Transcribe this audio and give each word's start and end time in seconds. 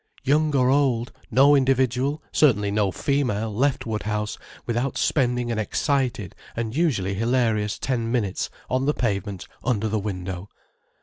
Young 0.23 0.55
or 0.55 0.71
old, 0.71 1.11
no 1.29 1.55
individual, 1.55 2.23
certainly 2.31 2.71
no 2.71 2.89
female 2.91 3.53
left 3.53 3.85
Woodhouse 3.85 4.35
without 4.65 4.97
spending 4.97 5.51
an 5.51 5.59
excited 5.59 6.33
and 6.55 6.75
usually 6.75 7.13
hilarious 7.13 7.77
ten 7.77 8.11
minutes 8.11 8.49
on 8.67 8.87
the 8.87 8.95
pavement 8.95 9.47
under 9.63 9.87
the 9.87 9.99
window. 9.99 10.49